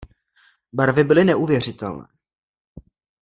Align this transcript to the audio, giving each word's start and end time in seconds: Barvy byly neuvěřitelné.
Barvy 0.73 1.03
byly 1.03 1.23
neuvěřitelné. 1.25 2.05